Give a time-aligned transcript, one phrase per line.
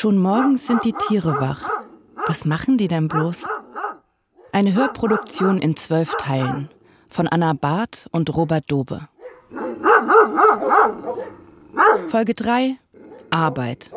[0.00, 1.68] Schon morgens sind die Tiere wach.
[2.28, 3.44] Was machen die denn bloß?
[4.52, 6.68] Eine Hörproduktion in zwölf Teilen
[7.08, 9.08] von Anna Barth und Robert Dobe.
[12.06, 12.76] Folge 3
[13.30, 13.90] Arbeit.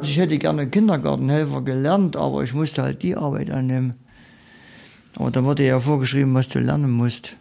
[0.00, 3.94] Ich hätte gerne Kindergartenhelfer gelernt, aber ich musste halt die Arbeit annehmen.
[5.16, 7.36] Aber da wurde ja vorgeschrieben, was du lernen musst.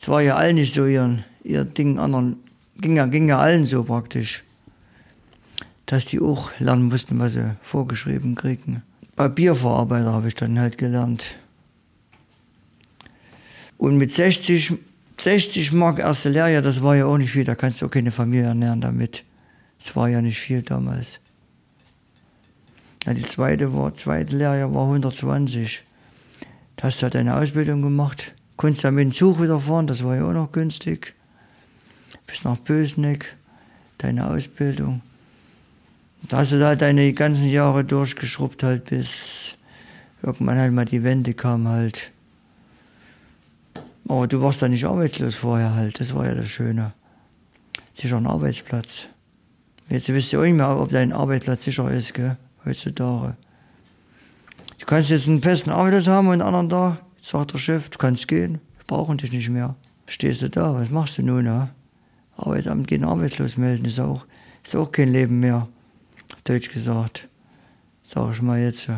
[0.00, 2.42] Es war ja allen nicht so ihr, ihr Ding, anderen
[2.80, 4.44] ging ja, ging ja allen so praktisch,
[5.86, 8.82] dass die auch lernen mussten, was sie vorgeschrieben kriegen.
[9.16, 11.36] Papierverarbeiter habe ich dann halt gelernt.
[13.76, 14.74] Und mit 60,
[15.18, 18.10] 60 Mark erste Lehrjahr, das war ja auch nicht viel, da kannst du auch keine
[18.10, 19.24] Familie ernähren damit.
[19.78, 21.20] Das war ja nicht viel damals.
[23.04, 25.84] Ja, die zweite, war, zweite Lehrjahr war 120.
[26.76, 28.34] Da hast du halt deine Ausbildung gemacht.
[28.56, 31.14] Konntest dann mit dem Zug wieder fahren, das war ja auch noch günstig.
[32.30, 33.34] Bis nach Bösneck,
[33.98, 35.02] deine Ausbildung.
[36.28, 39.56] Da hast du da deine ganzen Jahre durchgeschrubbt halt, bis
[40.22, 42.12] irgendwann halt mal die Wende kam halt.
[44.06, 46.92] Aber du warst da nicht arbeitslos vorher halt, das war ja das Schöne.
[47.94, 49.06] Sicher ein Arbeitsplatz.
[49.88, 53.36] Jetzt wisst ihr auch nicht mehr, ob dein Arbeitsplatz sicher ist, gell, heutzutage.
[54.78, 57.98] Du kannst jetzt einen festen Arbeitsplatz haben und einen anderen Tag sagt der Chef, du
[57.98, 59.74] kannst gehen, wir brauchen dich nicht mehr.
[60.06, 61.46] Stehst du da, was machst du nun?
[61.46, 61.70] Ja?
[62.40, 64.26] Arbeitsamt gehen arbeitslos melden, ist auch,
[64.64, 65.68] ist auch kein Leben mehr,
[66.44, 67.28] deutsch gesagt.
[68.02, 68.90] Sag ich mal jetzt.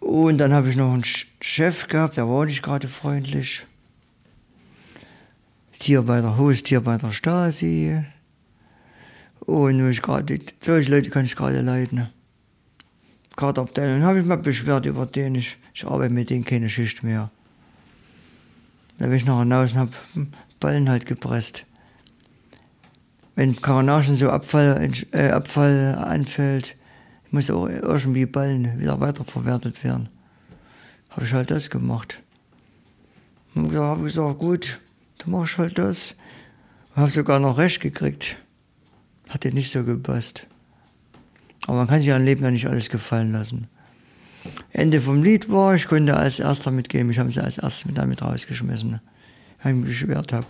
[0.00, 3.66] Und dann habe ich noch einen Chef gehabt, der war nicht gerade freundlich.
[5.78, 8.04] Tier bei der Haustier bei der Stasi.
[9.40, 12.08] Und ich grade, solche Leute kann ich gerade leiden.
[13.36, 15.34] Kartabteilung habe ich mal beschwert über den.
[15.34, 17.30] Ich, ich arbeite mit denen keine Schicht mehr.
[18.98, 19.92] Da bin ich nach hinaus und habe
[20.60, 21.64] Ballen halt gepresst.
[23.34, 26.76] Wenn Karanagen so Abfall, äh, Abfall anfällt,
[27.30, 30.08] muss auch irgendwie Ballen wieder weiterverwertet werden.
[31.10, 32.22] Habe ich halt das gemacht.
[33.54, 34.80] Und da habe ich gesagt, gut,
[35.18, 36.14] dann mach ich halt das.
[36.94, 38.36] Habe sogar noch recht gekriegt.
[39.28, 40.46] Hat dir nicht so gepasst.
[41.66, 43.68] Aber man kann sich ein Leben ja nicht alles gefallen lassen.
[44.70, 47.10] Ende vom Lied war, ich konnte als erster mitgehen.
[47.10, 49.00] Ich habe sie als erstes mit damit rausgeschmissen,
[49.62, 50.46] weil ich mich beschwert habe.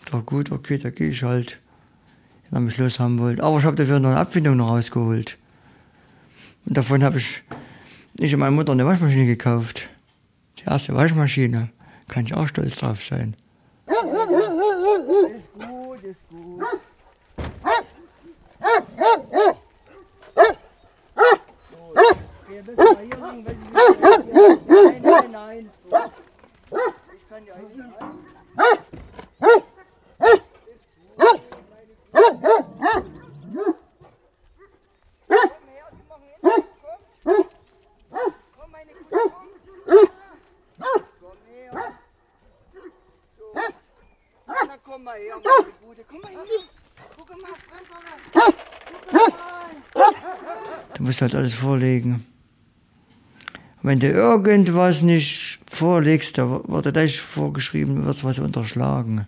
[0.00, 1.60] Ich dachte, gut, okay, da gehe ich halt.
[2.50, 3.42] Wenn er mich los haben wollte.
[3.42, 5.38] Aber ich habe dafür noch eine Abfindung noch rausgeholt.
[6.66, 7.42] Und davon habe ich
[8.16, 9.90] ich und meine Mutter eine Waschmaschine gekauft.
[10.60, 11.70] Die erste Waschmaschine.
[12.08, 13.34] Kann ich auch stolz drauf sein.
[13.86, 16.43] Ist gut, ist gut.
[22.54, 23.10] Nein,
[25.02, 25.70] nein, nein.
[27.12, 27.80] Ich kann ja nicht.
[44.84, 46.04] Komm mal her, meine Bude.
[46.08, 46.44] Komm mal her.
[47.16, 47.50] Guck mal,
[50.96, 52.33] Du musst halt alles vorlegen.
[53.84, 59.26] Wenn du irgendwas nicht vorlegst, da wird gleich vorgeschrieben, wird was unterschlagen.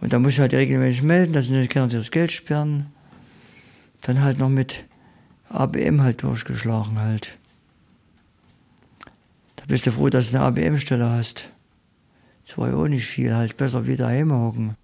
[0.00, 2.86] Und da musst du halt regelmäßig melden, dass die Kinder dir das Geld sperren.
[4.02, 4.84] Dann halt noch mit
[5.48, 7.38] ABM halt durchgeschlagen halt.
[9.56, 11.50] Da bist du froh, dass du eine ABM-Stelle hast.
[12.46, 14.76] Das war ja auch nicht viel, halt besser wieder hocken.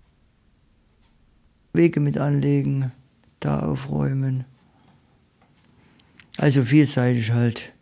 [1.73, 2.91] Wege mit anlegen,
[3.39, 4.45] da aufräumen.
[6.39, 7.73] Also vielseitig halt.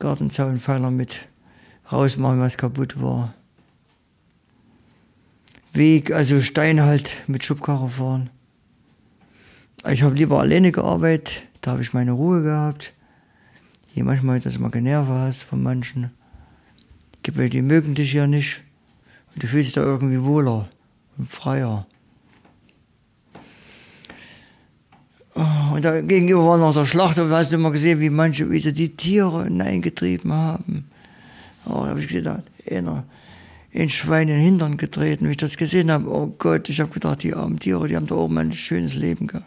[0.00, 1.28] Gartenzaunpfeiler mit
[1.92, 3.32] rausmachen, was kaputt war.
[5.72, 8.28] Weg, also Stein halt mit Schubkarre fahren.
[9.88, 12.92] Ich habe lieber alleine gearbeitet, da habe ich meine Ruhe gehabt.
[13.94, 16.10] Hier manchmal, dass mal genervt hast von manchen.
[17.22, 18.62] Gibt welche, die mögen dich ja nicht.
[19.32, 20.68] Und du fühlst dich da irgendwie wohler
[21.16, 21.86] und freier.
[25.72, 28.72] Und da gegenüber war noch der Schlachter, hast du immer gesehen, wie manche, wie sie
[28.72, 30.86] die Tiere hineingetrieben haben.
[31.66, 33.04] Oh, da habe ich gesehen, da hat einer
[33.70, 35.26] in Schwein in den Hintern getreten.
[35.26, 38.06] Wie ich das gesehen habe, oh Gott, ich habe gedacht, die armen Tiere, die haben
[38.06, 39.46] da oben ein schönes Leben gehabt.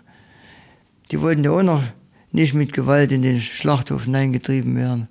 [1.11, 1.83] Die wollten ja auch noch
[2.31, 5.07] nicht mit Gewalt in den Schlachthof hineingetrieben werden.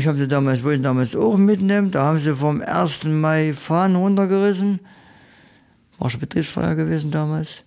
[0.00, 1.90] Ich habe sie damals, wollten damals auch mitnehmen.
[1.90, 3.04] Da haben sie vom 1.
[3.04, 4.80] Mai Fahnen runtergerissen.
[5.98, 7.64] War schon Betriebsfeier gewesen damals.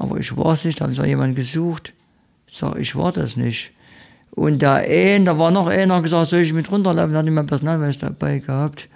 [0.00, 1.94] Aber ich war es nicht, da haben sie auch jemanden gesucht.
[2.48, 3.70] Ich sage, ich war das nicht.
[4.32, 7.12] Und da ein, da war noch einer gesagt, soll ich mit runterlaufen?
[7.12, 8.88] Da hatte ich mein Personalweis dabei gehabt.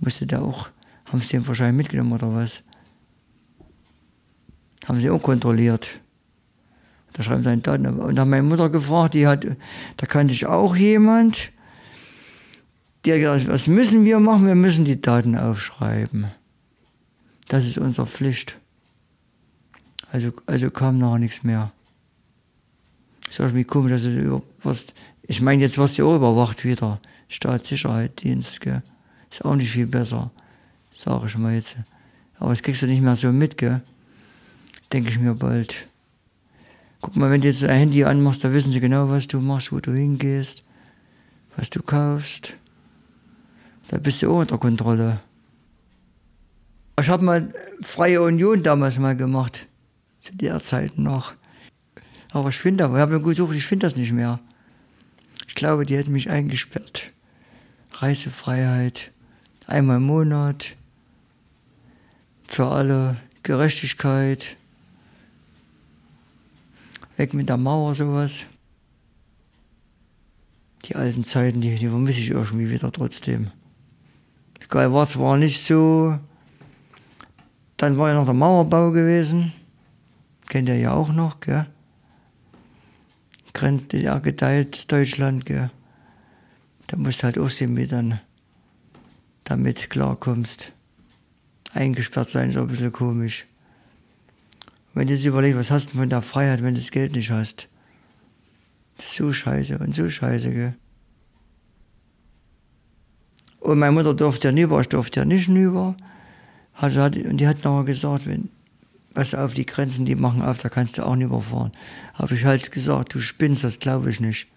[0.00, 0.68] Musste der auch,
[1.06, 2.62] haben sie den wahrscheinlich mitgenommen oder was?
[4.84, 5.98] Haben sie auch kontrolliert.
[7.12, 7.86] Da schreiben seine Daten.
[7.86, 9.46] Und da hat meine Mutter gefragt, die hat,
[9.96, 11.52] da kannte ich auch jemand,
[13.04, 14.46] der gesagt was müssen wir machen?
[14.46, 16.26] Wir müssen die Daten aufschreiben.
[17.48, 18.58] Das ist unsere Pflicht.
[20.10, 21.72] Also, also kam noch nichts mehr.
[23.30, 24.86] Sag ich, komisch, dass du was,
[25.22, 27.00] ich meine, jetzt wirst du auch überwacht wieder.
[27.28, 28.82] Staatssicherheitsdienst, gell.
[29.30, 30.30] Ist auch nicht viel besser,
[30.94, 31.76] sage ich mal jetzt.
[32.38, 33.80] Aber das kriegst du nicht mehr so mit, gell.
[34.92, 35.88] Denke ich mir bald.
[37.02, 39.72] Guck mal, wenn du jetzt ein Handy anmachst, da wissen sie genau, was du machst,
[39.72, 40.62] wo du hingehst,
[41.56, 42.54] was du kaufst.
[43.88, 45.20] Da bist du auch unter Kontrolle.
[46.98, 47.52] Ich habe mal
[47.82, 49.66] Freie Union damals mal gemacht,
[50.20, 51.32] zu der Zeit noch.
[52.30, 54.38] Aber ich finde, ich habe mir gesucht, ich finde das nicht mehr.
[55.48, 57.12] Ich glaube, die hätten mich eingesperrt.
[57.94, 59.10] Reisefreiheit,
[59.66, 60.76] einmal im Monat,
[62.46, 64.56] für alle Gerechtigkeit.
[67.22, 68.46] Weg mit der Mauer, sowas.
[70.84, 73.52] Die alten Zeiten, die, die vermisse ich irgendwie wieder trotzdem.
[74.60, 76.18] Egal, war zwar nicht so.
[77.76, 79.52] Dann war ja noch der Mauerbau gewesen.
[80.48, 81.66] Kennt ihr ja auch noch, gell?
[83.52, 85.70] Grenzt ja geteilt, Deutschland, gell?
[86.88, 88.18] Da musst du halt auch sehen, wie dann
[89.44, 90.72] damit klarkommst.
[91.72, 93.46] Eingesperrt sein ist auch ein bisschen komisch.
[94.94, 97.30] Wenn du dir überlegst, was hast du von der Freiheit, wenn du das Geld nicht
[97.30, 97.68] hast?
[98.96, 100.74] Das ist so scheiße und so scheiße, gell?
[103.60, 105.96] Und meine Mutter durfte ja nie über, ich durfte ja nicht rüber.
[106.74, 108.50] Also hat, und die hat noch gesagt, wenn,
[109.14, 111.72] was auf die Grenzen, die machen auf, da kannst du auch nicht überfahren.
[112.14, 114.48] Habe ich halt gesagt, du spinnst, das glaube ich nicht.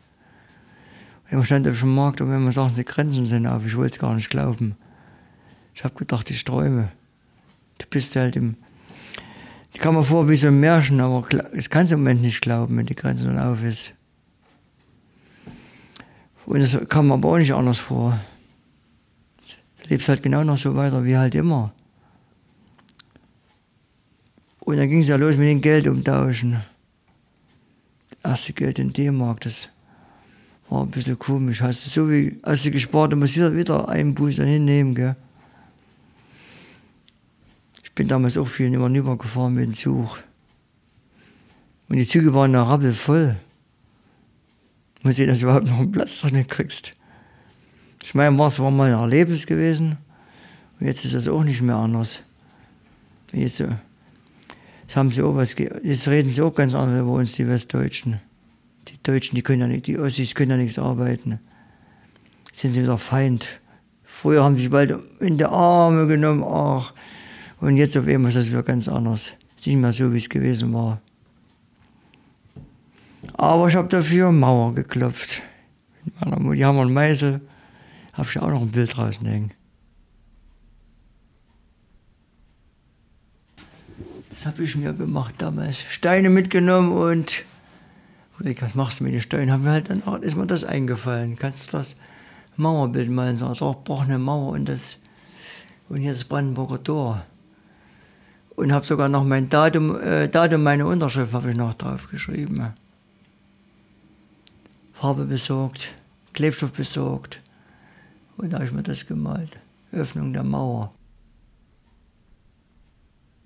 [1.29, 3.93] Ich stand auf dem Markt und wenn man sagt, die Grenzen sind auf, ich wollte
[3.93, 4.75] es gar nicht glauben.
[5.73, 6.91] Ich habe gedacht, ich träume.
[7.77, 8.55] Du bist halt im,
[9.75, 12.39] ich kam mir vor wie so ein Märchen, aber das kannst du im Moment nicht
[12.39, 13.94] glauben, wenn die Grenze dann auf ist.
[16.45, 18.18] Und das kam mir aber auch nicht anders vor.
[19.83, 21.74] Du lebst halt genau noch so weiter wie halt immer.
[24.62, 26.63] Und dann ging es ja los mit dem Geld umtauschen.
[28.12, 29.68] Das erste Geld in D-Mark, das
[30.69, 31.62] war ein bisschen komisch.
[31.62, 35.18] Hast du so wie, hast du gespart, du musst wieder, wieder einen Buß hinnehmen, gell?
[37.95, 40.24] Bin damals auch viel immer rüber gefahren mit dem Zug.
[41.88, 43.38] Und die Züge waren noch rappelvoll.
[45.01, 46.92] Muss sehen, dass du überhaupt noch einen Platz drin kriegst.
[48.03, 49.97] Ich meine, was war mal ein Erlebnis gewesen.
[50.80, 52.21] Und jetzt ist das auch nicht mehr anders.
[53.31, 57.47] Jetzt, jetzt haben sie auch was, jetzt reden sie auch ganz anders über uns, die
[57.47, 58.19] Westdeutschen.
[58.88, 61.39] Die Deutschen, die können ja nicht, die Ossis können ja nichts arbeiten.
[62.53, 63.47] Sind sie wieder Feind.
[64.03, 66.94] Früher haben sie sich bald in die Arme genommen, ach,
[67.60, 69.34] und jetzt auf einmal ist das wieder ganz anders.
[69.66, 71.02] Nicht mehr so, wie es gewesen war.
[73.33, 75.42] Aber ich habe dafür Mauer geklopft.
[76.04, 77.42] Mit meiner Mutter, die haben einen Meißel,
[78.14, 79.52] habe ich auch noch ein Bild draußen hängen.
[84.30, 85.81] Das habe ich mir gemacht damals.
[85.81, 87.45] Steine mitgenommen und
[88.38, 89.52] was machst du mit den Steinen?
[89.52, 91.38] Haben wir halt dann auch, ist mir das eingefallen.
[91.38, 91.95] Kannst du das
[92.57, 93.38] Mauerbild malen?
[93.38, 95.00] So, doch, brauch eine Mauer und das
[95.88, 97.26] und hier das Brandenburger Tor
[98.56, 102.74] und habe sogar noch mein Datum, äh, Datum meine Unterschrift habe ich noch drauf geschrieben.
[104.94, 105.94] Farbe besorgt,
[106.33, 107.42] Klebstoff besorgt
[108.38, 109.52] und da habe ich mir das gemalt.
[109.92, 110.92] Öffnung der Mauer.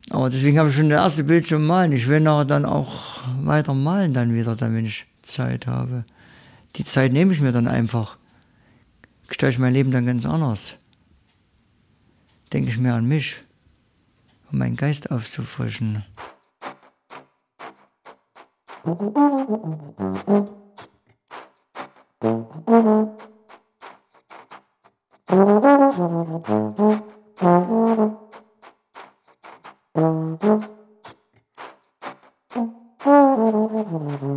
[0.09, 1.91] Aber deswegen habe ich schon das erste Bild schon malen.
[1.91, 6.05] Ich will nachher dann auch weiter malen dann wieder, dann, wenn ich Zeit habe.
[6.75, 8.17] Die Zeit nehme ich mir dann einfach.
[9.27, 10.77] Gestalte mein Leben dann ganz anders.
[12.51, 13.43] Denke ich mehr an mich
[14.51, 16.05] um meinen Geist aufzufrischen.